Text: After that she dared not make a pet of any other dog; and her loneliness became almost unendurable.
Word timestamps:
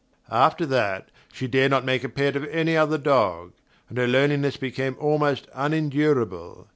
After 0.31 0.65
that 0.65 1.09
she 1.31 1.45
dared 1.47 1.69
not 1.69 1.85
make 1.85 2.03
a 2.03 2.09
pet 2.09 2.35
of 2.35 2.43
any 2.45 2.75
other 2.75 2.97
dog; 2.97 3.51
and 3.87 3.99
her 3.99 4.07
loneliness 4.07 4.57
became 4.57 4.97
almost 4.99 5.47
unendurable. 5.53 6.67